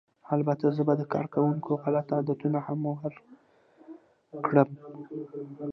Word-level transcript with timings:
البته 0.35 0.65
زه 0.75 0.81
به 0.87 0.93
د 0.97 1.03
کارکوونکو 1.13 1.71
غلط 1.83 2.07
عادتونه 2.15 2.59
هم 2.67 2.79
ورک 2.91 3.17
کړم 4.45 4.69